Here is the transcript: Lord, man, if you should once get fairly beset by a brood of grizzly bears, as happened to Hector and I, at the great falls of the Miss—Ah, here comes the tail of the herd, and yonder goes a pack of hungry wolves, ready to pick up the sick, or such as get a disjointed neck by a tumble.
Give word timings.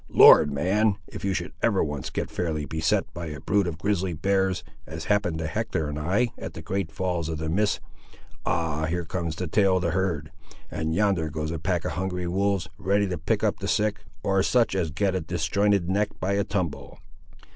Lord, 0.09 0.51
man, 0.51 0.95
if 1.05 1.23
you 1.23 1.35
should 1.35 1.53
once 1.63 2.09
get 2.09 2.31
fairly 2.31 2.65
beset 2.65 3.13
by 3.13 3.27
a 3.27 3.39
brood 3.39 3.67
of 3.67 3.77
grizzly 3.77 4.13
bears, 4.13 4.63
as 4.87 5.05
happened 5.05 5.37
to 5.37 5.45
Hector 5.45 5.87
and 5.87 5.99
I, 5.99 6.29
at 6.39 6.55
the 6.55 6.63
great 6.63 6.91
falls 6.91 7.29
of 7.29 7.37
the 7.37 7.49
Miss—Ah, 7.49 8.85
here 8.85 9.05
comes 9.05 9.35
the 9.35 9.45
tail 9.45 9.75
of 9.75 9.83
the 9.83 9.91
herd, 9.91 10.31
and 10.71 10.95
yonder 10.95 11.29
goes 11.29 11.51
a 11.51 11.59
pack 11.59 11.85
of 11.85 11.91
hungry 11.91 12.25
wolves, 12.25 12.67
ready 12.79 13.07
to 13.09 13.17
pick 13.19 13.43
up 13.43 13.59
the 13.59 13.67
sick, 13.67 14.01
or 14.23 14.41
such 14.41 14.73
as 14.73 14.89
get 14.89 15.13
a 15.13 15.21
disjointed 15.21 15.87
neck 15.87 16.09
by 16.19 16.33
a 16.33 16.43
tumble. 16.43 16.97